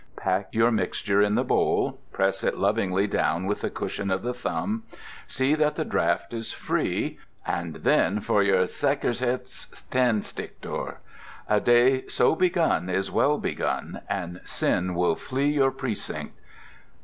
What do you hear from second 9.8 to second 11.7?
tändstickor! A